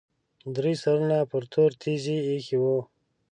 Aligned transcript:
درې 0.55 0.73
سرونه 0.81 1.17
پر 1.31 1.43
تورې 1.51 1.75
تیږې 1.81 2.17
ایښي 2.29 2.57
وو. 2.61 2.77